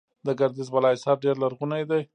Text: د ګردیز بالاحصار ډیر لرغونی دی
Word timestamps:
د 0.25 0.27
ګردیز 0.39 0.67
بالاحصار 0.73 1.17
ډیر 1.23 1.35
لرغونی 1.43 1.83
دی 1.89 2.01